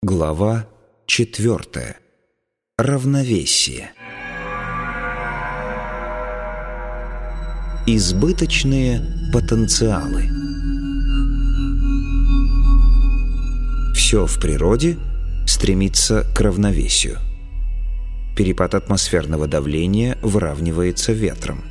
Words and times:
Глава 0.00 0.68
четвертая. 1.06 1.96
Равновесие. 2.76 3.90
Избыточные 7.84 9.02
потенциалы. 9.32 10.30
Все 13.92 14.26
в 14.26 14.38
природе 14.38 14.96
стремится 15.48 16.24
к 16.32 16.40
равновесию. 16.42 17.18
Перепад 18.36 18.76
атмосферного 18.76 19.48
давления 19.48 20.16
выравнивается 20.22 21.10
ветром. 21.10 21.64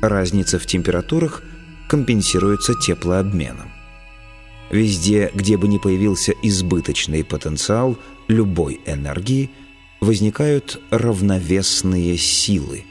Разница 0.00 0.60
в 0.60 0.66
температурах 0.66 1.42
компенсируется 1.88 2.74
теплообменом. 2.76 3.77
Везде, 4.70 5.30
где 5.34 5.56
бы 5.56 5.66
ни 5.68 5.78
появился 5.78 6.32
избыточный 6.42 7.24
потенциал 7.24 7.96
любой 8.28 8.80
энергии, 8.86 9.50
возникают 10.00 10.80
равновесные 10.90 12.16
силы, 12.18 12.84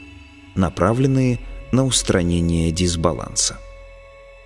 направленные 0.54 1.38
на 1.72 1.84
устранение 1.84 2.72
дисбаланса. 2.72 3.58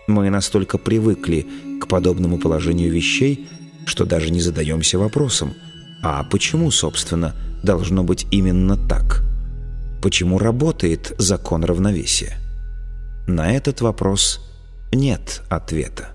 Мы 0.07 0.31
настолько 0.31 0.79
привыкли 0.79 1.47
к 1.81 1.87
подобному 1.87 2.39
положению 2.39 2.93
вещей, 2.93 3.49
что 3.87 4.05
даже 4.05 4.31
не 4.31 4.41
задаемся 4.41 4.99
вопросом, 4.99 5.55
а 6.03 6.23
почему, 6.25 6.71
собственно, 6.71 7.35
должно 7.63 8.05
быть 8.05 8.27
именно 8.31 8.77
так? 8.77 9.23
Почему 10.03 10.39
работает 10.39 11.15
закон 11.19 11.65
равновесия? 11.65 12.37
На 13.27 13.53
этот 13.53 13.81
вопрос 13.81 14.41
нет 14.93 15.43
ответа. 15.49 16.09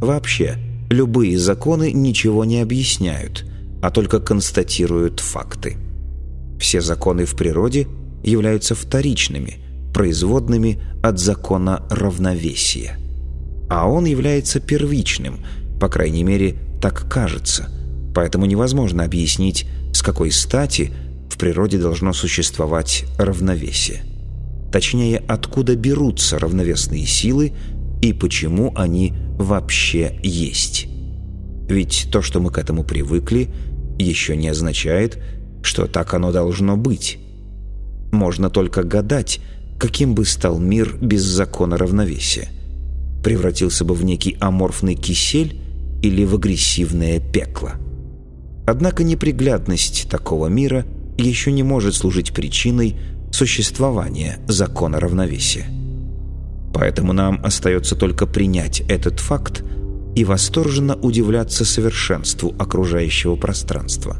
Вообще, 0.00 0.58
любые 0.90 1.38
законы 1.38 1.92
ничего 1.92 2.44
не 2.44 2.60
объясняют, 2.60 3.44
а 3.82 3.90
только 3.90 4.20
констатируют 4.20 5.20
факты. 5.20 5.76
Все 6.60 6.80
законы 6.80 7.24
в 7.24 7.36
природе 7.36 7.86
являются 8.22 8.74
вторичными, 8.74 9.58
производными 9.94 10.80
от 11.02 11.18
закона 11.18 11.86
равновесия. 11.90 12.98
А 13.68 13.88
он 13.88 14.04
является 14.04 14.60
первичным, 14.60 15.44
по 15.80 15.88
крайней 15.88 16.24
мере, 16.24 16.56
так 16.80 17.10
кажется, 17.10 17.68
поэтому 18.14 18.46
невозможно 18.46 19.04
объяснить, 19.04 19.66
с 19.92 20.02
какой 20.02 20.30
стати 20.30 20.92
в 21.30 21.38
природе 21.38 21.78
должно 21.78 22.12
существовать 22.12 23.04
равновесие. 23.18 24.02
Точнее, 24.72 25.22
откуда 25.26 25.76
берутся 25.76 26.38
равновесные 26.38 27.06
силы 27.06 27.52
и 28.02 28.12
почему 28.12 28.72
они 28.76 29.12
вообще 29.38 30.18
есть. 30.22 30.88
Ведь 31.68 32.08
то, 32.12 32.22
что 32.22 32.40
мы 32.40 32.50
к 32.50 32.58
этому 32.58 32.84
привыкли, 32.84 33.48
еще 33.98 34.36
не 34.36 34.48
означает, 34.48 35.18
что 35.62 35.86
так 35.86 36.14
оно 36.14 36.32
должно 36.32 36.76
быть. 36.76 37.18
Можно 38.12 38.50
только 38.50 38.82
гадать, 38.82 39.40
каким 39.78 40.14
бы 40.14 40.24
стал 40.24 40.58
мир 40.58 40.96
без 41.00 41.22
закона 41.22 41.76
равновесия. 41.76 42.48
Превратился 43.22 43.84
бы 43.84 43.94
в 43.94 44.04
некий 44.04 44.36
аморфный 44.40 44.94
кисель 44.94 45.60
или 46.02 46.24
в 46.24 46.34
агрессивное 46.34 47.18
пекло. 47.18 47.72
Однако 48.66 49.04
неприглядность 49.04 50.08
такого 50.08 50.46
мира 50.46 50.84
еще 51.18 51.50
не 51.50 51.62
может 51.62 51.94
служить 51.94 52.32
причиной 52.32 52.96
существования 53.32 54.38
закона 54.48 55.00
равновесия. 55.00 55.66
Поэтому 56.76 57.14
нам 57.14 57.40
остается 57.42 57.96
только 57.96 58.26
принять 58.26 58.80
этот 58.80 59.18
факт 59.18 59.64
и 60.14 60.24
восторженно 60.24 60.94
удивляться 60.94 61.64
совершенству 61.64 62.54
окружающего 62.58 63.34
пространства, 63.34 64.18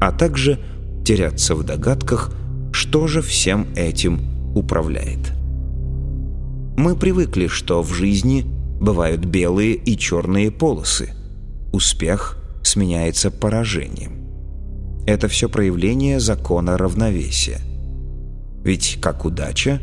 а 0.00 0.10
также 0.10 0.58
теряться 1.04 1.54
в 1.54 1.64
догадках, 1.64 2.32
что 2.72 3.06
же 3.08 3.20
всем 3.20 3.66
этим 3.76 4.22
управляет. 4.54 5.34
Мы 6.78 6.96
привыкли, 6.96 7.46
что 7.46 7.82
в 7.82 7.92
жизни 7.92 8.46
бывают 8.80 9.26
белые 9.26 9.74
и 9.74 9.98
черные 9.98 10.50
полосы. 10.50 11.10
Успех 11.74 12.38
сменяется 12.62 13.30
поражением. 13.30 14.12
Это 15.06 15.28
все 15.28 15.50
проявление 15.50 16.20
закона 16.20 16.78
равновесия. 16.78 17.60
Ведь 18.64 18.96
как 19.02 19.26
удача, 19.26 19.78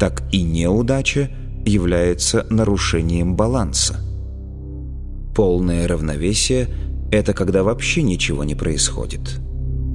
так 0.00 0.24
и 0.32 0.42
неудача– 0.42 1.30
является 1.64 2.46
нарушением 2.50 3.36
баланса. 3.36 3.96
Полное 5.34 5.88
равновесие– 5.88 6.68
это 7.10 7.32
когда 7.32 7.62
вообще 7.62 8.02
ничего 8.02 8.44
не 8.44 8.54
происходит. 8.54 9.40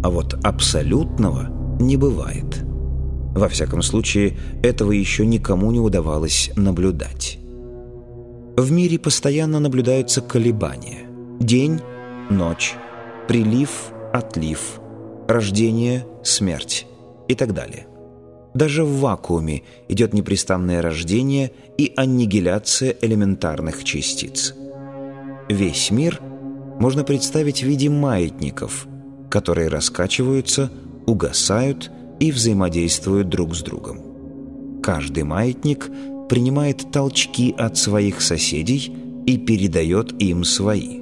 А 0.04 0.10
вот 0.10 0.36
абсолютного 0.44 1.50
не 1.80 1.98
бывает. 1.98 2.64
Во 3.36 3.50
всяком 3.50 3.82
случае, 3.82 4.38
этого 4.64 4.92
еще 4.92 5.26
никому 5.26 5.72
не 5.72 5.80
удавалось 5.80 6.52
наблюдать. 6.56 7.40
В 8.58 8.72
мире 8.72 8.98
постоянно 8.98 9.60
наблюдаются 9.60 10.22
колебания. 10.22 11.08
День, 11.40 11.80
ночь, 12.32 12.74
прилив, 13.28 13.92
отлив, 14.12 14.80
рождение, 15.28 16.08
смерть 16.24 16.88
и 17.28 17.36
так 17.36 17.54
далее– 17.54 17.86
даже 18.58 18.84
в 18.84 19.00
вакууме 19.00 19.64
идет 19.88 20.14
непрестанное 20.14 20.82
рождение 20.82 21.52
и 21.78 21.94
аннигиляция 21.96 22.96
элементарных 23.02 23.84
частиц. 23.84 24.56
Весь 25.48 25.92
мир 25.92 26.20
можно 26.80 27.04
представить 27.04 27.62
в 27.62 27.68
виде 27.68 27.90
маятников, 27.90 28.88
которые 29.30 29.70
раскачиваются, 29.70 30.72
угасают 31.06 31.92
и 32.20 32.32
взаимодействуют 32.32 33.30
друг 33.30 33.56
с 33.56 33.62
другом. 33.62 34.82
Каждый 34.82 35.24
маятник 35.24 35.90
принимает 36.28 36.92
толчки 36.92 37.54
от 37.58 37.78
своих 37.78 38.22
соседей 38.22 38.92
и 39.26 39.38
передает 39.38 40.20
им 40.22 40.44
свои. 40.44 41.00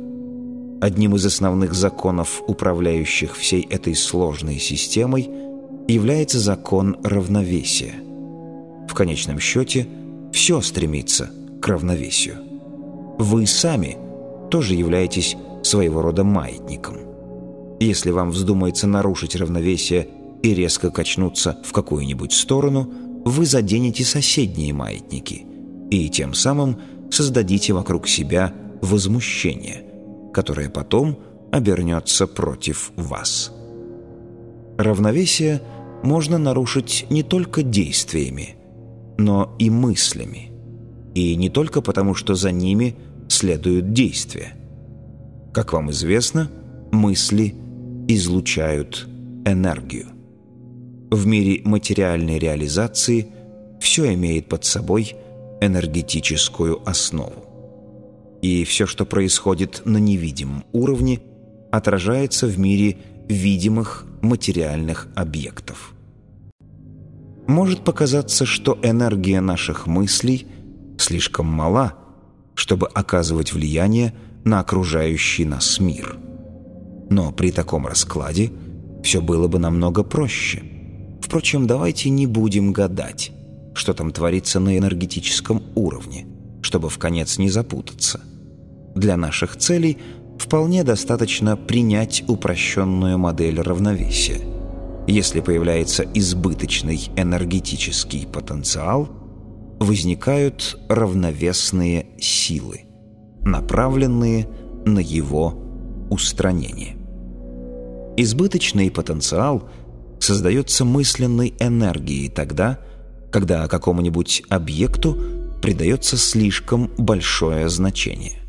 Одним 0.81 1.15
из 1.15 1.25
основных 1.25 1.73
законов, 1.73 2.43
управляющих 2.47 3.35
всей 3.35 3.61
этой 3.61 3.95
сложной 3.95 4.59
системой– 4.59 5.29
является 5.87 6.39
закон 6.39 6.97
равновесия. 7.03 7.93
В 8.87 8.93
конечном 8.93 9.39
счете, 9.39 9.87
все 10.31 10.61
стремится 10.61 11.31
к 11.61 11.67
равновесию. 11.67 12.37
Вы 13.17 13.45
сами 13.47 13.97
тоже 14.49 14.75
являетесь 14.75 15.35
своего 15.63 16.01
рода 16.01 16.23
маятником. 16.23 16.97
Если 17.79 18.11
вам 18.11 18.31
вздумается 18.31 18.87
нарушить 18.87 19.35
равновесие 19.35 20.07
и 20.43 20.53
резко 20.53 20.91
качнуться 20.91 21.57
в 21.63 21.71
какую-нибудь 21.71 22.33
сторону, 22.33 22.89
вы 23.25 23.45
заденете 23.45 24.03
соседние 24.03 24.73
маятники 24.73 25.45
и 25.89 26.09
тем 26.09 26.33
самым 26.33 26.77
создадите 27.09 27.73
вокруг 27.73 28.07
себя 28.07 28.53
возмущение, 28.81 29.83
которое 30.33 30.69
потом 30.69 31.17
обернется 31.51 32.27
против 32.27 32.91
вас. 32.95 33.51
Равновесие– 34.77 35.61
можно 36.05 36.37
нарушить 36.37 37.05
не 37.09 37.23
только 37.23 37.63
действиями, 37.63 38.55
но 39.17 39.55
и 39.59 39.69
мыслями. 39.69 40.51
И 41.15 41.35
не 41.35 41.49
только 41.49 41.81
потому, 41.81 42.13
что 42.13 42.35
за 42.35 42.51
ними 42.51 42.95
следуют 43.27 43.93
действия. 43.93 44.53
Как 45.53 45.73
вам 45.73 45.91
известно, 45.91 46.49
мысли 46.91 47.55
излучают 48.07 49.07
энергию. 49.45 50.07
В 51.09 51.25
мире 51.25 51.61
материальной 51.63 52.37
реализации 52.37 53.27
все 53.79 54.13
имеет 54.13 54.47
под 54.47 54.63
собой 54.65 55.15
энергетическую 55.61 56.87
основу. 56.87 57.45
И 58.41 58.63
все, 58.63 58.85
что 58.85 59.05
происходит 59.05 59.81
на 59.85 59.97
невидимом 59.97 60.65
уровне, 60.71 61.21
отражается 61.71 62.45
в 62.47 62.59
мире 62.59 62.97
видимых 63.27 64.05
материальных 64.21 65.07
объектов. 65.15 65.94
Может 67.47 67.83
показаться, 67.83 68.45
что 68.45 68.79
энергия 68.81 69.39
наших 69.39 69.85
мыслей 69.85 70.47
слишком 70.97 71.45
мала, 71.45 71.93
чтобы 72.55 72.87
оказывать 72.87 73.53
влияние 73.53 74.13
на 74.43 74.59
окружающий 74.59 75.45
нас 75.45 75.79
мир. 75.79 76.17
Но 77.09 77.31
при 77.31 77.51
таком 77.51 77.85
раскладе 77.85 78.51
все 79.03 79.21
было 79.21 79.47
бы 79.47 79.59
намного 79.59 80.03
проще. 80.03 80.63
Впрочем, 81.21 81.67
давайте 81.67 82.09
не 82.09 82.25
будем 82.25 82.73
гадать, 82.73 83.31
что 83.75 83.93
там 83.93 84.11
творится 84.11 84.59
на 84.59 84.77
энергетическом 84.77 85.61
уровне, 85.75 86.25
чтобы 86.61 86.89
в 86.89 86.97
конец 86.97 87.37
не 87.37 87.49
запутаться. 87.49 88.21
Для 88.95 89.17
наших 89.17 89.55
целей 89.57 89.99
вполне 90.39 90.83
достаточно 90.83 91.57
принять 91.57 92.23
упрощенную 92.27 93.19
модель 93.19 93.61
равновесия– 93.61 94.39
если 95.07 95.39
появляется 95.39 96.03
избыточный 96.13 97.09
энергетический 97.15 98.25
потенциал, 98.25 99.09
возникают 99.79 100.79
равновесные 100.89 102.07
силы, 102.19 102.81
направленные 103.41 104.47
на 104.85 104.99
его 104.99 105.53
устранения. 106.09 106.95
Избыточный 108.17 108.89
потенциал 108.89 109.69
создается 110.19 110.85
мысленной 110.85 111.53
энергией 111.59 112.29
тогда, 112.29 112.79
когда 113.31 113.67
какому-нибудь 113.67 114.43
объекту 114.49 115.17
придается 115.61 116.17
слишком 116.17 116.91
большое 116.97 117.69
значение. 117.69 118.39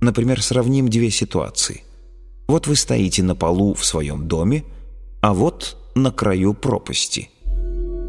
Например, 0.00 0.42
сравним 0.42 0.88
две 0.88 1.10
ситуации. 1.10 1.82
Вот 2.48 2.66
вы 2.66 2.76
стоите 2.76 3.22
на 3.22 3.34
полу 3.34 3.74
в 3.74 3.84
своем 3.84 4.28
доме, 4.28 4.64
а 5.22 5.32
вот 5.32 5.76
на 5.94 6.10
краю 6.10 6.54
пропасти. 6.54 7.30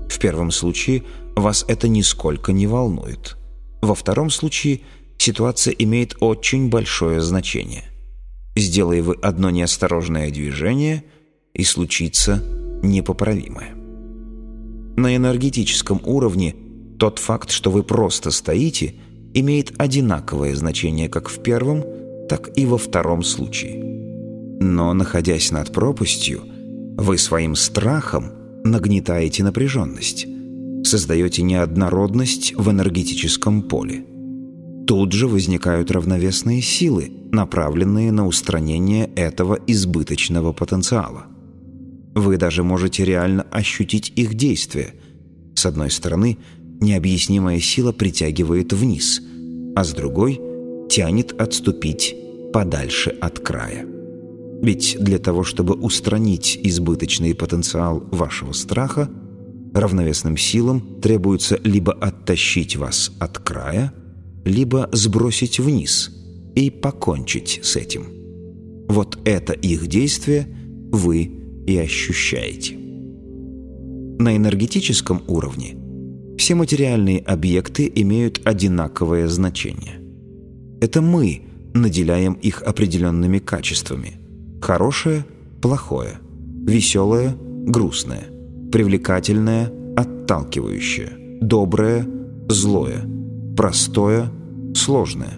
В 0.09 0.19
первом 0.19 0.51
случае 0.51 1.03
вас 1.35 1.65
это 1.67 1.87
нисколько 1.87 2.51
не 2.51 2.67
волнует. 2.67 3.37
Во 3.81 3.95
втором 3.95 4.29
случае 4.29 4.81
ситуация 5.17 5.73
имеет 5.73 6.17
очень 6.19 6.69
большое 6.69 7.21
значение. 7.21 7.85
Сделай 8.55 9.01
вы 9.01 9.15
одно 9.21 9.49
неосторожное 9.49 10.29
движение, 10.29 11.03
и 11.53 11.63
случится 11.63 12.43
непоправимое. 12.81 13.75
На 14.95 15.15
энергетическом 15.15 16.01
уровне 16.03 16.55
тот 16.99 17.19
факт, 17.19 17.49
что 17.49 17.71
вы 17.71 17.83
просто 17.83 18.31
стоите, 18.31 18.95
имеет 19.33 19.73
одинаковое 19.79 20.55
значение 20.55 21.09
как 21.09 21.29
в 21.29 21.41
первом, 21.41 21.83
так 22.29 22.57
и 22.57 22.65
во 22.65 22.77
втором 22.77 23.23
случае. 23.23 23.83
Но, 24.59 24.93
находясь 24.93 25.51
над 25.51 25.71
пропастью, 25.71 26.43
вы 27.01 27.17
своим 27.17 27.55
страхом 27.55 28.31
нагнетаете 28.63 29.43
напряженность, 29.43 30.27
создаете 30.83 31.41
неоднородность 31.41 32.53
в 32.55 32.69
энергетическом 32.69 33.63
поле. 33.63 34.05
Тут 34.85 35.11
же 35.11 35.27
возникают 35.27 35.89
равновесные 35.89 36.61
силы, 36.61 37.11
направленные 37.31 38.11
на 38.11 38.27
устранение 38.27 39.09
этого 39.15 39.57
избыточного 39.65 40.53
потенциала. 40.53 41.25
Вы 42.13 42.37
даже 42.37 42.63
можете 42.63 43.03
реально 43.03 43.43
ощутить 43.51 44.13
их 44.15 44.35
действие. 44.35 44.93
С 45.55 45.65
одной 45.65 45.89
стороны, 45.89 46.37
необъяснимая 46.81 47.59
сила 47.59 47.93
притягивает 47.93 48.73
вниз, 48.73 49.21
а 49.75 49.83
с 49.83 49.91
другой 49.93 50.39
тянет 50.87 51.33
отступить 51.41 52.15
подальше 52.53 53.09
от 53.09 53.39
края. 53.39 53.87
Ведь 54.61 54.95
для 54.99 55.17
того, 55.17 55.43
чтобы 55.43 55.73
устранить 55.73 56.59
избыточный 56.61 57.33
потенциал 57.33 58.03
вашего 58.11 58.51
страха, 58.51 59.09
равновесным 59.73 60.37
силам 60.37 61.01
требуется 61.01 61.59
либо 61.63 61.93
оттащить 61.93 62.75
вас 62.75 63.11
от 63.19 63.39
края, 63.39 63.91
либо 64.45 64.87
сбросить 64.91 65.59
вниз 65.59 66.11
и 66.55 66.69
покончить 66.69 67.59
с 67.63 67.75
этим. 67.75 68.05
Вот 68.87 69.17
это 69.25 69.53
их 69.53 69.87
действие 69.87 70.47
вы 70.91 71.31
и 71.65 71.77
ощущаете. 71.77 72.75
На 74.19 74.37
энергетическом 74.37 75.23
уровне 75.27 75.75
все 76.37 76.53
материальные 76.53 77.19
объекты 77.19 77.91
имеют 77.95 78.41
одинаковое 78.45 79.27
значение. 79.27 79.99
Это 80.81 81.01
мы 81.01 81.41
наделяем 81.73 82.33
их 82.33 82.61
определенными 82.61 83.39
качествами– 83.39 84.17
Хорошее– 84.71 85.25
плохое, 85.61 86.19
веселое– 86.65 87.35
грустное, 87.65 88.23
привлекательное– 88.71 89.69
отталкивающее, 89.97 91.39
доброе– 91.41 92.07
злое, 92.47 93.05
простое– 93.57 94.31
сложное 94.73 95.33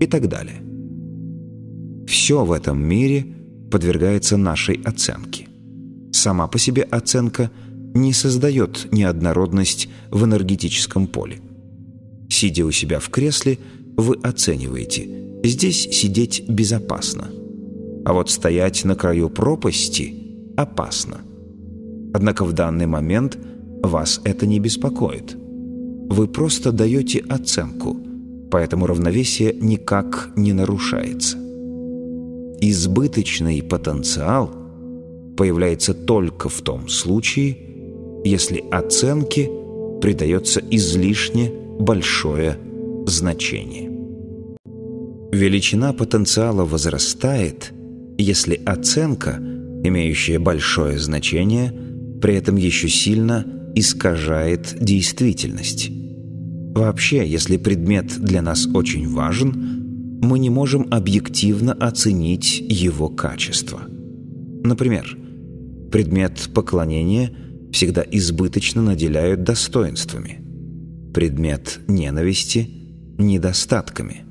и 0.00 0.06
так 0.06 0.28
далее. 0.28 0.62
Все 2.06 2.42
в 2.42 2.52
этом 2.52 2.82
мире 2.82 3.26
подвергается 3.70 4.38
нашей 4.38 4.80
оценке. 4.82 5.46
Сама 6.10 6.46
по 6.46 6.58
себе 6.58 6.80
оценка 6.80 7.50
не 7.94 8.14
создает 8.14 8.88
неоднородность 8.92 9.90
в 10.10 10.24
энергетическом 10.24 11.06
поле. 11.06 11.40
Сидя 12.30 12.64
у 12.64 12.70
себя 12.70 12.98
в 12.98 13.10
кресле, 13.10 13.58
вы 13.98 14.16
оцениваете– 14.22 15.06
здесь 15.44 15.82
сидеть 15.92 16.48
безопасно– 16.48 17.28
а 18.04 18.12
вот 18.12 18.30
стоять 18.30 18.84
на 18.84 18.94
краю 18.94 19.30
пропасти 19.30 20.14
опасно. 20.56 21.18
Однако 22.12 22.44
в 22.44 22.52
данный 22.52 22.86
момент 22.86 23.38
вас 23.82 24.20
это 24.24 24.46
не 24.46 24.58
беспокоит. 24.58 25.36
Вы 26.08 26.26
просто 26.26 26.72
даете 26.72 27.20
оценку, 27.28 27.96
поэтому 28.50 28.86
равновесие 28.86 29.54
никак 29.54 30.30
не 30.36 30.52
нарушается. 30.52 31.38
Избыточный 32.60 33.62
потенциал 33.62 34.50
появляется 35.36 35.94
только 35.94 36.48
в 36.48 36.60
том 36.62 36.88
случае, 36.88 37.56
если 38.24 38.64
оценке 38.70 39.48
придается 40.02 40.60
излишне 40.70 41.52
большое 41.78 42.58
значение. 43.06 43.88
Величина 45.32 45.92
потенциала 45.92 46.64
возрастает– 46.64 47.72
если 48.20 48.60
оценка, 48.64 49.38
имеющая 49.82 50.38
большое 50.38 50.98
значение, 50.98 51.72
при 52.20 52.34
этом 52.34 52.56
еще 52.56 52.88
сильно 52.88 53.46
искажает 53.74 54.76
действительность. 54.80 55.90
Вообще, 56.74 57.26
если 57.26 57.56
предмет 57.56 58.18
для 58.20 58.42
нас 58.42 58.66
очень 58.66 59.08
важен, 59.08 60.20
мы 60.22 60.38
не 60.38 60.50
можем 60.50 60.86
объективно 60.90 61.72
оценить 61.72 62.60
его 62.60 63.08
качество. 63.08 63.80
Например, 64.62 65.16
предмет 65.90 66.50
поклонения 66.54 67.32
всегда 67.72 68.04
избыточно 68.10 68.82
наделяют 68.82 69.42
достоинствами, 69.44 70.40
предмет 71.14 71.80
ненависти– 71.88 72.70
недостатками, 73.18 74.22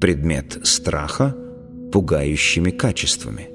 предмет 0.00 0.58
страха– 0.64 1.36
пугающими 1.92 2.70
качествами. 2.70 3.48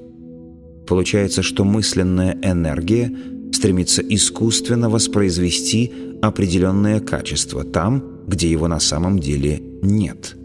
Получается, 0.87 1.41
что 1.41 1.63
мысленная 1.63 2.37
энергия 2.43 3.11
стремится 3.51 4.01
искусственно 4.01 4.89
воспроизвести 4.89 5.91
определенное 6.21 6.99
качество 6.99 7.63
там, 7.63 8.25
где 8.27 8.49
его 8.49 8.67
на 8.67 8.79
самом 8.79 9.19
деле 9.19 9.61
нет. 9.81 10.35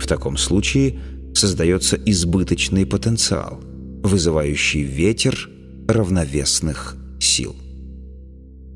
В 0.00 0.06
таком 0.06 0.36
случае 0.36 0.98
создается 1.34 1.96
избыточный 1.96 2.86
потенциал, 2.86 3.60
вызывающий 4.02 4.82
ветер 4.82 5.48
равновесных 5.88 6.96
сил. 7.20 7.54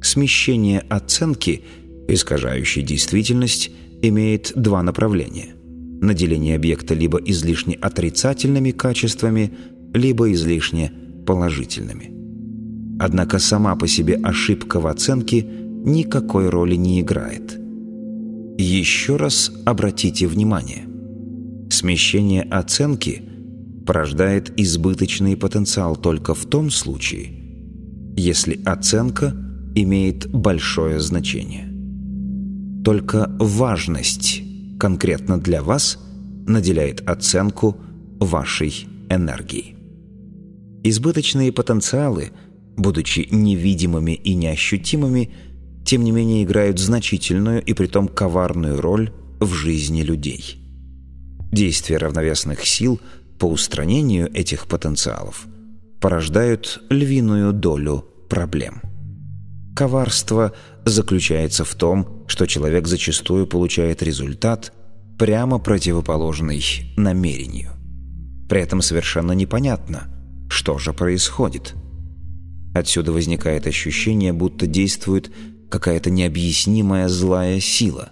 Смещение 0.02 0.80
оценки, 0.80 1.64
искажающей 2.08 2.82
действительность, 2.82 3.70
имеет 4.02 4.52
два 4.54 4.82
направления 4.82 5.55
наделение 6.00 6.56
объекта 6.56 6.94
либо 6.94 7.18
излишне 7.18 7.74
отрицательными 7.74 8.70
качествами, 8.70 9.52
либо 9.94 10.32
излишне 10.32 10.92
положительными. 11.26 12.12
Однако 12.98 13.38
сама 13.38 13.76
по 13.76 13.86
себе 13.86 14.14
ошибка 14.16 14.80
в 14.80 14.86
оценке 14.86 15.42
никакой 15.42 16.48
роли 16.48 16.76
не 16.76 17.00
играет. 17.00 17.58
Еще 18.58 19.16
раз 19.16 19.52
обратите 19.64 20.26
внимание. 20.26 20.86
Смещение 21.70 22.42
оценки 22.42 23.22
порождает 23.86 24.58
избыточный 24.58 25.36
потенциал 25.36 25.96
только 25.96 26.34
в 26.34 26.46
том 26.46 26.70
случае, 26.70 27.32
если 28.16 28.60
оценка 28.64 29.34
имеет 29.74 30.28
большое 30.30 31.00
значение. 31.00 31.70
Только 32.82 33.30
важность 33.38 34.42
конкретно 34.78 35.40
для 35.40 35.62
вас 35.62 35.98
наделяет 36.46 37.08
оценку 37.08 37.76
вашей 38.20 38.86
энергии. 39.10 39.76
Избыточные 40.84 41.52
потенциалы, 41.52 42.30
будучи 42.76 43.28
невидимыми 43.30 44.12
и 44.12 44.34
неощутимыми, 44.34 45.32
тем 45.84 46.04
не 46.04 46.10
менее 46.10 46.44
играют 46.44 46.78
значительную 46.78 47.62
и 47.62 47.72
притом 47.72 48.08
коварную 48.08 48.80
роль 48.80 49.12
в 49.40 49.52
жизни 49.52 50.02
людей. 50.02 50.56
Действия 51.52 51.98
равновесных 51.98 52.66
сил 52.66 53.00
по 53.38 53.46
устранению 53.46 54.32
этих 54.32 54.66
потенциалов 54.66 55.46
порождают 56.00 56.82
львиную 56.90 57.52
долю 57.52 58.04
проблем. 58.28 58.82
Коварство 59.74 60.52
заключается 60.84 61.64
в 61.64 61.74
том, 61.74 62.15
что 62.26 62.46
человек 62.46 62.86
зачастую 62.86 63.46
получает 63.46 64.02
результат, 64.02 64.72
прямо 65.18 65.58
противоположный 65.58 66.62
намерению. 66.96 67.72
При 68.48 68.60
этом 68.60 68.82
совершенно 68.82 69.32
непонятно, 69.32 70.08
что 70.48 70.78
же 70.78 70.92
происходит. 70.92 71.74
Отсюда 72.74 73.12
возникает 73.12 73.66
ощущение, 73.66 74.32
будто 74.32 74.66
действует 74.66 75.32
какая-то 75.70 76.10
необъяснимая 76.10 77.08
злая 77.08 77.60
сила, 77.60 78.10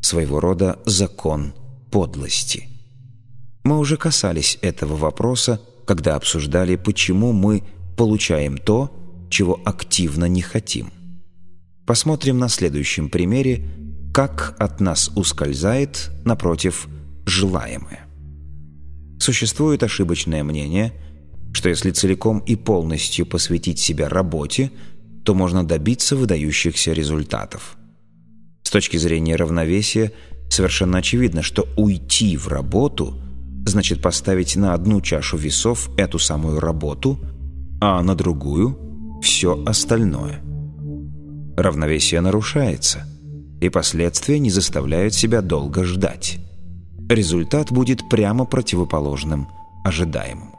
своего 0.00 0.40
рода 0.40 0.78
закон 0.84 1.54
подлости. 1.90 2.68
Мы 3.64 3.78
уже 3.78 3.96
касались 3.96 4.58
этого 4.60 4.96
вопроса, 4.96 5.60
когда 5.86 6.16
обсуждали, 6.16 6.76
почему 6.76 7.32
мы 7.32 7.62
получаем 7.96 8.58
то, 8.58 8.90
чего 9.30 9.60
активно 9.64 10.26
не 10.26 10.42
хотим. 10.42 10.92
Посмотрим 11.86 12.38
на 12.38 12.48
следующем 12.48 13.10
примере, 13.10 13.62
как 14.12 14.56
от 14.58 14.80
нас 14.80 15.10
ускользает, 15.16 16.10
напротив, 16.24 16.88
желаемое. 17.26 18.06
Существует 19.18 19.82
ошибочное 19.82 20.42
мнение, 20.44 20.92
что 21.52 21.68
если 21.68 21.90
целиком 21.90 22.38
и 22.40 22.56
полностью 22.56 23.26
посвятить 23.26 23.78
себя 23.78 24.08
работе, 24.08 24.70
то 25.24 25.34
можно 25.34 25.64
добиться 25.64 26.16
выдающихся 26.16 26.92
результатов. 26.92 27.76
С 28.62 28.70
точки 28.70 28.96
зрения 28.96 29.36
равновесия 29.36 30.12
совершенно 30.50 30.98
очевидно, 30.98 31.42
что 31.42 31.66
уйти 31.76 32.36
в 32.36 32.48
работу 32.48 33.20
значит 33.66 34.02
поставить 34.02 34.56
на 34.56 34.74
одну 34.74 35.00
чашу 35.00 35.36
весов 35.36 35.90
эту 35.96 36.18
самую 36.18 36.60
работу, 36.60 37.18
а 37.80 38.02
на 38.02 38.14
другую– 38.14 39.20
все 39.22 39.62
остальное. 39.64 40.43
Равновесие 41.56 42.20
нарушается, 42.20 43.06
и 43.60 43.68
последствия 43.68 44.38
не 44.38 44.50
заставляют 44.50 45.14
себя 45.14 45.40
долго 45.40 45.84
ждать. 45.84 46.38
Результат 47.08 47.70
будет 47.70 48.08
прямо 48.08 48.44
противоположным 48.44 49.48
ожидаемому. 49.84 50.58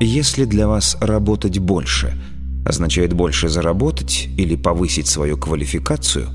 Если 0.00 0.44
для 0.44 0.68
вас 0.68 0.96
работать 1.00 1.58
больше 1.58 2.20
означает 2.66 3.12
больше 3.12 3.48
заработать 3.48 4.28
или 4.36 4.56
повысить 4.56 5.06
свою 5.06 5.36
квалификацию, 5.36 6.28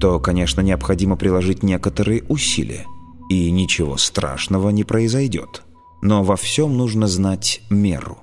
то, 0.00 0.18
конечно, 0.20 0.60
необходимо 0.60 1.16
приложить 1.16 1.62
некоторые 1.62 2.22
усилия– 2.24 2.84
и 3.28 3.50
ничего 3.50 3.96
страшного 3.96 4.70
не 4.70 4.84
произойдет. 4.84 5.62
Но 6.02 6.22
во 6.22 6.36
всем 6.36 6.76
нужно 6.76 7.06
знать 7.08 7.60
меру. 7.70 8.18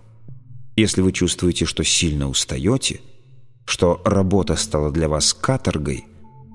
Если 0.75 1.01
вы 1.01 1.11
чувствуете, 1.11 1.65
что 1.65 1.83
сильно 1.83 2.27
устаете, 2.27 3.01
что 3.65 4.01
работа 4.05 4.55
стала 4.55 4.91
для 4.91 5.09
вас 5.09 5.33
каторгой, 5.33 6.05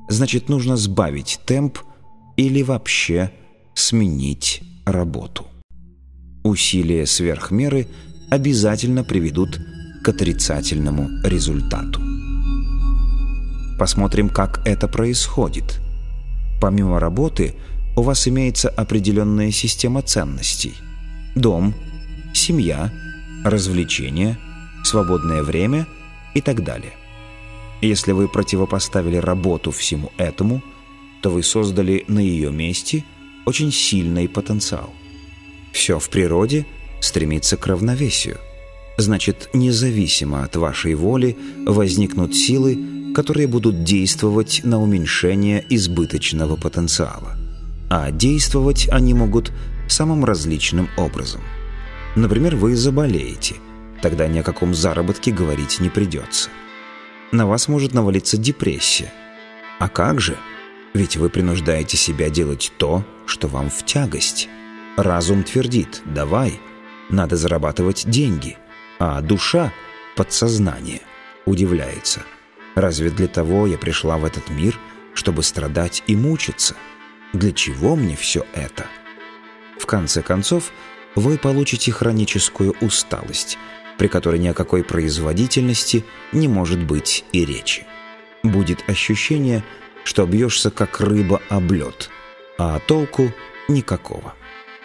значит 0.09 0.49
нужно 0.49 0.76
сбавить 0.76 1.40
темп 1.45 1.79
или 2.37 2.62
вообще 2.62 3.33
сменить 3.75 4.62
работу. 4.85 5.47
Усилия 6.43 7.07
сверх 7.07 7.50
меры 7.50 7.88
обязательно 8.31 9.05
приведут 9.05 9.61
к 10.02 10.09
отрицательному 10.09 11.09
результату. 11.25 12.00
Посмотрим, 13.79 14.29
как 14.29 14.67
это 14.67 14.88
происходит. 14.88 15.81
Помимо 16.61 17.00
работы– 17.00 17.55
у 17.97 18.02
вас 18.02 18.29
имеется 18.29 18.69
определенная 18.69 19.50
система 19.50 20.02
ценностей. 20.02 20.75
Дом, 21.35 21.75
семья, 22.33 22.90
развлечения, 23.45 24.38
свободное 24.85 25.43
время 25.43 25.87
и 26.35 26.40
так 26.40 26.64
далее. 26.64 26.93
Если 27.81 28.13
вы 28.13 28.29
противопоставили 28.29 29.17
работу 29.17 29.71
всему 29.71 30.13
этому, 30.17 30.63
то 31.23 31.31
вы 31.31 31.43
создали 31.43 32.05
на 32.09 32.19
ее 32.19 32.51
месте 32.51 33.05
очень 33.47 33.73
сильный 33.73 34.29
потенциал. 34.29 34.91
Все 35.73 35.99
в 35.99 36.09
природе 36.11 36.67
стремится 37.01 37.57
к 37.57 37.67
равновесию. 37.67 38.39
Значит, 38.99 39.49
независимо 39.55 40.45
от 40.45 40.57
вашей 40.57 40.95
воли 40.95 41.37
возникнут 41.67 42.35
силы, 42.35 43.13
которые 43.15 43.47
будут 43.47 43.83
действовать 43.83 44.61
на 44.63 44.81
уменьшение 44.81 45.65
избыточного 45.71 46.57
потенциала 46.57 47.37
а 47.91 48.13
действовать 48.13 48.89
они 48.91 49.13
могут 49.15 49.53
самым 49.89 50.25
различным 50.25 50.89
образом. 50.97 51.43
Например, 52.15 52.57
вы 52.57 52.77
заболеете, 52.77 53.57
тогда 54.01 54.29
ни 54.29 54.39
о 54.39 54.45
каком 54.45 54.75
заработке 54.75 55.33
говорить 55.33 55.81
не 55.81 55.91
придется. 55.91 56.51
На 57.33 57.47
вас 57.47 57.69
может 57.69 57.95
навалиться 57.95 58.37
депрессия. 58.37 59.13
А 59.79 59.89
как 59.89 60.21
же? 60.21 60.37
Ведь 60.95 61.17
вы 61.17 61.31
принуждаете 61.31 61.97
себя 61.97 62.31
делать 62.31 62.73
то, 62.77 63.05
что 63.27 63.47
вам 63.49 63.71
в 63.71 63.85
тягость. 63.85 64.49
Разум 64.97 65.45
твердит 65.45 66.03
«давай», 66.05 66.61
надо 67.09 67.37
зарабатывать 67.37 68.09
деньги, 68.09 68.59
а 68.99 69.21
душа, 69.21 69.73
подсознание, 70.17 71.01
удивляется. 71.47 72.23
Разве 72.75 73.11
для 73.11 73.29
того 73.29 73.67
я 73.67 73.79
пришла 73.79 74.19
в 74.19 74.25
этот 74.25 74.51
мир, 74.51 74.79
чтобы 75.15 75.43
страдать 75.43 76.03
и 76.07 76.17
мучиться?» 76.17 76.75
Для 77.33 77.53
чего 77.53 77.95
мне 77.95 78.17
все 78.17 78.45
это? 78.55 78.87
В 79.79 79.87
конце 79.87 80.21
концов, 80.21 80.73
вы 81.15 81.39
получите 81.39 81.93
хроническую 81.93 82.75
усталость, 82.81 83.57
при 84.00 84.09
которой 84.09 84.38
ни 84.40 84.49
о 84.49 84.54
какой 84.54 84.83
производительности 84.83 86.07
не 86.33 86.49
может 86.49 86.83
быть 86.83 87.23
и 87.33 87.45
речи. 87.45 87.85
Будет 88.42 88.83
ощущение, 88.88 89.62
что 90.04 90.25
бьешься 90.25 90.71
как 90.71 91.02
рыба 91.02 91.42
об 91.50 91.71
лед, 91.71 92.09
а 92.57 92.78
толку 92.78 93.30
никакого. 93.69 94.33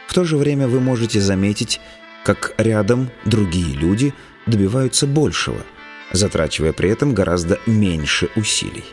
В 0.07 0.13
то 0.13 0.25
же 0.25 0.35
время 0.35 0.67
вы 0.67 0.81
можете 0.81 1.21
заметить, 1.21 1.79
как 2.25 2.55
рядом 2.57 3.09
другие 3.23 3.73
люди 3.77 4.13
добиваются 4.47 5.07
большего, 5.07 5.61
затрачивая 6.11 6.73
при 6.73 6.89
этом 6.89 7.13
гораздо 7.13 7.57
меньше 7.65 8.27
усилий. 8.35 8.83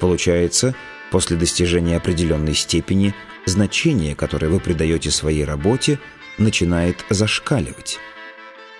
Получается, 0.00 0.74
После 1.12 1.36
достижения 1.36 1.96
определенной 1.96 2.54
степени 2.54 3.14
значение, 3.44 4.16
которое 4.16 4.48
вы 4.48 4.58
придаете 4.58 5.12
своей 5.12 5.44
работе, 5.44 6.00
начинает 6.36 7.04
зашкаливать. 7.10 8.00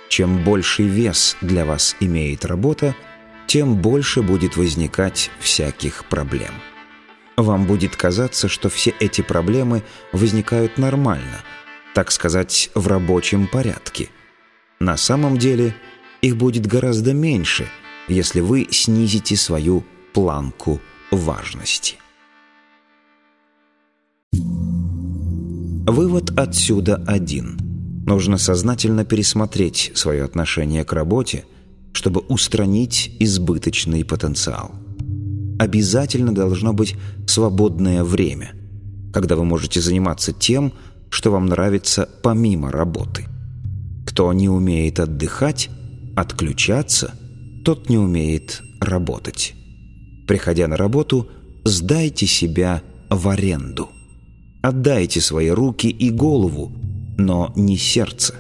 Чем 0.09 0.45
больший 0.45 0.87
вес 0.87 1.37
для 1.41 1.65
вас 1.65 1.97
имеет 2.01 2.45
работа, 2.45 2.95
тем 3.47 3.77
больше 3.77 4.23
будет 4.23 4.57
возникать 4.57 5.31
всяких 5.41 6.05
проблем. 6.07 6.53
Вам 7.37 7.67
будет 7.67 7.97
казаться, 7.97 8.49
что 8.49 8.69
все 8.69 8.95
эти 8.99 9.21
проблемы 9.21 9.83
возникают 10.13 10.79
нормально, 10.79 11.43
так 11.95 12.11
сказать, 12.11 12.71
в 12.75 12.87
рабочем 12.87 13.47
порядке. 13.47 14.09
На 14.81 14.97
самом 14.97 15.37
деле 15.37 15.75
их 16.23 16.37
будет 16.37 16.67
гораздо 16.67 17.13
меньше, 17.13 17.69
если 18.09 18.41
вы 18.41 18.67
снизите 18.71 19.37
свою 19.37 19.85
планку 20.13 20.81
важности. 21.11 21.97
Вывод 25.87 26.37
отсюда 26.39 26.97
один. 27.07 27.66
Нужно 28.07 28.39
сознательно 28.39 29.05
пересмотреть 29.05 29.91
свое 29.95 30.23
отношение 30.23 30.85
к 30.85 30.93
работе, 30.93 31.45
чтобы 31.93 32.21
устранить 32.21 33.17
избыточный 33.19 34.05
потенциал. 34.05 34.71
Обязательно 35.59 36.33
должно 36.33 36.73
быть 36.73 36.95
свободное 37.27 38.05
время, 38.05 38.53
когда 39.13 39.35
вы 39.35 39.45
можете 39.45 39.81
заниматься 39.81 40.33
тем, 40.33 40.73
что 41.11 41.33
вам 41.33 41.47
нравится 41.47 42.09
помимо 42.23 42.71
работы. 42.71 43.27
Кто 44.07 44.33
не 44.33 44.49
умеет 44.49 45.01
отдыхать, 45.01 45.69
отключаться, 46.15 47.13
тот 47.65 47.89
не 47.89 47.99
умеет 47.99 48.63
работать. 48.81 49.55
Приходя 50.29 50.69
на 50.69 50.77
работу, 50.77 51.29
сдайте 51.65 52.27
себя 52.27 52.83
в 53.11 53.29
аренду. 53.29 53.89
Отдайте 54.63 55.21
свои 55.21 55.49
руки 55.49 55.89
и 55.89 56.11
голову, 56.11 56.73
но 57.17 57.53
не 57.57 57.77
сердце. 57.77 58.35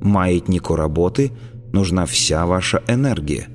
Маятнику 0.00 0.76
работы 0.76 1.32
нужна 1.72 2.06
вся 2.06 2.46
ваша 2.46 2.82
энергия. 2.88 3.48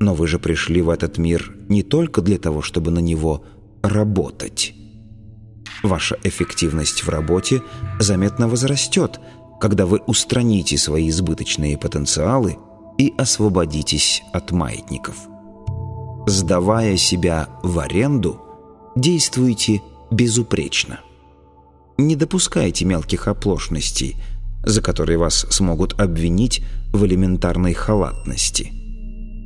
Но 0.00 0.14
вы 0.14 0.26
же 0.26 0.38
пришли 0.38 0.82
в 0.82 0.90
этот 0.90 1.18
мир 1.18 1.54
не 1.68 1.82
только 1.82 2.20
для 2.20 2.38
того, 2.38 2.62
чтобы 2.62 2.90
на 2.90 2.98
него 2.98 3.44
работать. 3.82 4.74
Ваша 5.82 6.16
эффективность 6.24 7.04
в 7.04 7.08
работе 7.08 7.62
заметно 7.98 8.48
возрастет, 8.48 9.20
когда 9.60 9.86
вы 9.86 9.98
устраните 10.06 10.78
свои 10.78 11.08
избыточные 11.08 11.78
потенциалы 11.78 12.56
и 12.98 13.12
освободитесь 13.16 14.22
от 14.32 14.50
маятников. 14.50 15.16
Сдавая 16.26 16.96
себя 16.96 17.48
в 17.62 17.78
аренду, 17.78 18.40
действуйте 18.96 19.82
безупречно. 20.10 21.00
Не 21.96 22.16
допускайте 22.16 22.84
мелких 22.84 23.28
оплошностей, 23.28 24.16
за 24.64 24.82
которые 24.82 25.18
вас 25.18 25.46
смогут 25.50 26.00
обвинить 26.00 26.62
в 26.92 27.04
элементарной 27.04 27.72
халатности. 27.72 28.72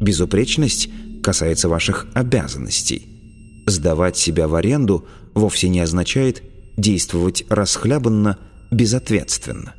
Безупречность 0.00 0.88
касается 1.22 1.68
ваших 1.68 2.06
обязанностей. 2.14 3.64
Сдавать 3.66 4.16
себя 4.16 4.48
в 4.48 4.54
аренду 4.54 5.06
вовсе 5.34 5.68
не 5.68 5.80
означает 5.80 6.42
действовать 6.78 7.44
расхлябанно, 7.50 8.38
безответственно. 8.70 9.74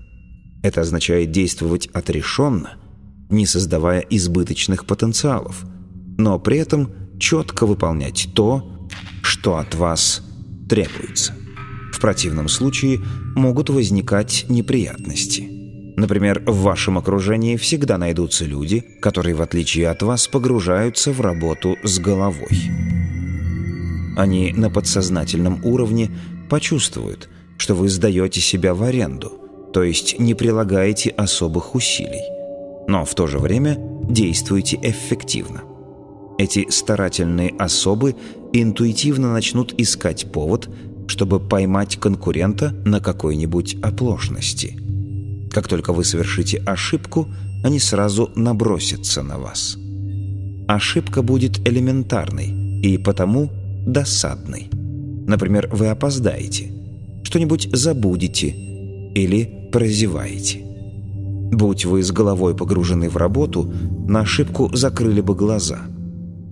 Это 0.61 0.81
означает 0.81 1.31
действовать 1.31 1.87
отрешенно, 1.87 2.73
не 3.29 3.47
создавая 3.47 4.01
избыточных 4.01 4.85
потенциалов, 4.85 5.65
но 6.17 6.37
при 6.37 6.57
этом 6.57 6.91
четко 7.17 7.65
выполнять 7.65 8.29
то, 8.35 8.89
что 9.23 9.57
от 9.57 9.73
вас 9.73 10.21
требуется 10.67 11.33
В 11.99 12.01
противном 12.01 12.47
случае 12.47 13.01
могут 13.35 13.69
возникать 13.69 14.45
неприятности. 14.47 15.49
Например, 15.97 16.41
в 16.45 16.61
вашем 16.61 16.97
окружении 16.97 17.57
всегда 17.57 17.97
найдутся 17.97 18.45
люди, 18.45 18.85
которые, 19.01 19.35
в 19.35 19.41
отличие 19.41 19.89
от 19.89 20.01
вас, 20.01 20.29
погружаются 20.29 21.11
в 21.11 21.19
работу 21.19 21.75
с 21.83 21.99
головой. 21.99 22.71
Они 24.15 24.53
на 24.53 24.69
подсознательном 24.69 25.59
уровне 25.65 26.09
почувствуют, 26.49 27.27
что 27.57 27.75
вы 27.75 27.89
сдаете 27.89 28.39
себя 28.39 28.73
в 28.73 28.81
аренду, 28.83 29.33
то 29.73 29.83
есть 29.83 30.17
не 30.19 30.35
прилагаете 30.35 31.09
особых 31.09 31.75
усилий, 31.75 32.23
но 32.87 33.03
в 33.03 33.13
то 33.13 33.27
же 33.27 33.39
время 33.39 33.75
действуете 34.09 34.79
эффективно. 34.81 35.63
Эти 36.37 36.69
старательные 36.69 37.53
особы 37.59 38.15
интуитивно 38.53 39.33
начнут 39.33 39.73
искать 39.77 40.31
повод, 40.31 40.69
чтобы 41.09 41.41
поймать 41.41 41.97
конкурента 41.97 42.73
на 42.85 43.01
какой-нибудь 43.01 43.75
оплошности– 43.81 44.79
как 45.51 45.67
только 45.67 45.93
вы 45.93 46.03
совершите 46.03 46.57
ошибку, 46.57 47.27
они 47.63 47.79
сразу 47.79 48.31
набросятся 48.35 49.23
на 49.23 49.37
вас. 49.39 49.77
Ошибка 50.67 51.21
будет 51.23 51.67
элементарной 51.67 52.81
и 52.81 52.97
потому 52.97 53.49
досадной. 53.85 54.69
Например, 55.27 55.67
вы 55.71 55.87
опоздаете, 55.87 56.71
что-нибудь 57.23 57.69
забудете 57.73 58.49
или 58.49 59.69
прозеваете. 59.71 60.65
Будь 61.51 61.85
вы 61.85 62.03
с 62.03 62.11
головой 62.11 62.55
погружены 62.55 63.09
в 63.09 63.17
работу, 63.17 63.73
на 64.07 64.21
ошибку 64.21 64.69
закрыли 64.75 65.21
бы 65.21 65.33
глаза. 65.33 65.81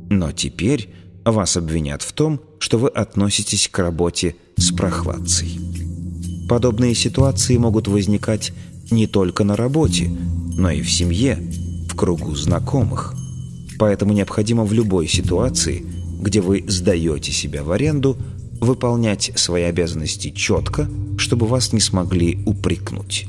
Но 0.09 0.31
теперь 0.31 0.89
вас 1.31 1.57
обвинят 1.57 2.01
в 2.01 2.13
том, 2.13 2.39
что 2.60 2.77
вы 2.77 2.89
относитесь 2.89 3.67
к 3.67 3.79
работе 3.79 4.36
с 4.57 4.72
прохладцей. 4.72 5.60
Подобные 6.48 6.96
ситуации 6.96 7.57
могут 7.57 7.88
возникать 7.88 8.53
не 8.89 9.07
только 9.07 9.43
на 9.43 9.55
работе, 9.55 10.10
но 10.57 10.72
и 10.72 10.81
в 10.81 10.91
семье, 10.91 11.38
в 11.89 11.96
кругу 11.96 12.36
знакомых. 12.36 13.13
Поэтому 13.77 14.13
необходимо 14.13 14.63
в 14.63 14.74
любой 14.74 15.07
ситуации, 15.07 15.86
где 16.22 16.41
вы 16.41 16.63
сдаете 16.67 17.31
себя 17.31 17.63
в 17.63 17.72
аренду, 17.72 18.17
выполнять 18.60 19.31
свои 19.36 19.63
обязанности 19.63 20.31
четко, 20.31 20.89
чтобы 21.17 21.46
вас 21.46 21.74
не 21.74 21.79
смогли 21.79 22.41
упрекнуть. 22.46 23.27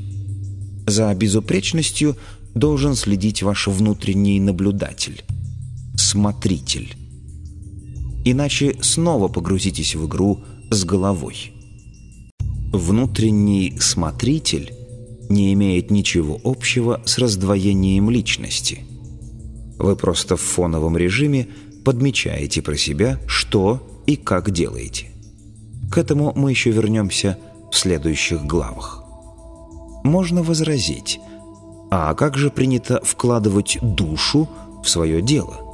За 0.87 1.13
безупречностью 1.13 2.17
должен 2.55 2.95
следить 2.95 3.43
ваш 3.43 3.67
внутренний 3.67 4.39
наблюдатель, 4.39 5.23
смотритель. 5.95 6.95
Иначе 8.31 8.75
снова 8.81 9.27
погрузитесь 9.27 9.95
в 9.95 10.05
игру 10.05 10.41
с 10.69 10.85
головой. 10.85 11.51
Внутренний 12.71 13.75
смотритель 13.79 14.71
не 15.29 15.51
имеет 15.53 15.89
ничего 15.89 16.39
общего 16.43 17.01
с 17.05 17.17
раздвоением 17.17 18.11
личности. 18.11 18.83
Вы 19.79 19.95
просто 19.95 20.37
в 20.37 20.41
фоновом 20.41 20.95
режиме 20.95 21.47
подмечаете 21.83 22.61
про 22.61 22.77
себя, 22.77 23.19
что 23.25 24.03
и 24.05 24.15
как 24.15 24.51
делаете. 24.51 25.07
К 25.91 25.97
этому 25.97 26.31
мы 26.35 26.51
еще 26.51 26.69
вернемся 26.69 27.39
в 27.71 27.75
следующих 27.75 28.43
главах. 28.43 29.03
Можно 30.03 30.43
возразить, 30.43 31.19
а 31.89 32.13
как 32.13 32.37
же 32.37 32.51
принято 32.51 33.01
вкладывать 33.03 33.79
душу 33.81 34.47
в 34.83 34.87
свое 34.87 35.23
дело? 35.23 35.68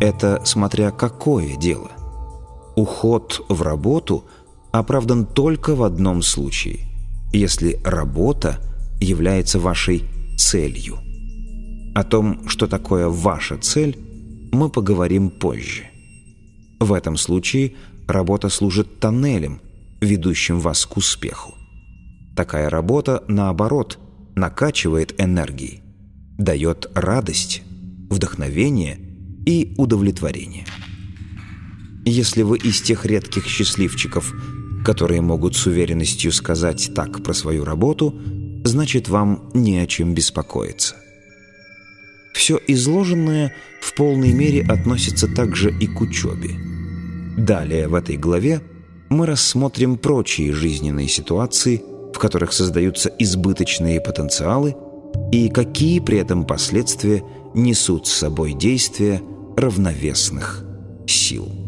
Это 0.00 0.42
смотря 0.44 0.90
какое 0.90 1.56
дело. 1.56 1.90
Уход 2.74 3.44
в 3.48 3.62
работу 3.62 4.24
оправдан 4.72 5.26
только 5.26 5.74
в 5.74 5.82
одном 5.82 6.22
случае– 6.22 6.80
если 7.32 7.80
работа 7.84 8.58
является 9.00 9.58
вашей 9.58 10.04
целью. 10.36 10.98
О 11.94 12.04
том, 12.04 12.48
что 12.48 12.66
такое 12.66 13.08
ваша 13.08 13.56
цель, 13.56 13.98
мы 14.52 14.68
поговорим 14.68 15.30
позже. 15.30 15.84
В 16.80 16.92
этом 16.92 17.16
случае 17.16 17.74
работа 18.08 18.48
служит 18.48 19.00
тоннелем, 19.00 19.60
ведущим 20.00 20.60
вас 20.60 20.86
к 20.86 20.96
успеху. 20.96 21.54
Такая 22.36 22.70
работа, 22.70 23.22
наоборот, 23.28 23.98
накачивает 24.34 25.20
энергией, 25.20 25.82
дает 26.38 26.90
радость, 26.94 27.62
вдохновение 28.08 28.98
и 29.46 29.74
удовлетворение. 29.76 30.66
Если 32.04 32.42
вы 32.42 32.58
из 32.58 32.80
тех 32.80 33.04
редких 33.06 33.46
счастливчиков, 33.46 34.32
которые 34.84 35.20
могут 35.20 35.56
с 35.56 35.66
уверенностью 35.66 36.32
сказать 36.32 36.90
так 36.94 37.22
про 37.22 37.34
свою 37.34 37.64
работу, 37.64 38.14
значит 38.64 39.08
вам 39.08 39.50
не 39.54 39.78
о 39.78 39.86
чем 39.86 40.14
беспокоиться. 40.14 40.96
Все 42.34 42.58
изложенное 42.68 43.54
в 43.80 43.94
полной 43.94 44.32
мере 44.32 44.62
относится 44.62 45.28
также 45.28 45.70
и 45.70 45.86
к 45.86 46.00
учебе. 46.00 46.50
Далее 47.36 47.88
в 47.88 47.94
этой 47.94 48.16
главе 48.16 48.62
мы 49.08 49.26
рассмотрим 49.26 49.98
прочие 49.98 50.52
жизненные 50.52 51.08
ситуации, 51.08 51.82
в 52.14 52.18
которых 52.18 52.52
создаются 52.52 53.10
избыточные 53.18 54.00
потенциалы 54.00 54.76
и 55.32 55.48
какие 55.48 56.00
при 56.00 56.18
этом 56.18 56.44
последствия 56.44 57.22
несут 57.54 58.06
с 58.06 58.12
собой 58.12 58.54
действия 58.54 59.22
равновесных 59.56 60.64
сил. 61.06 61.59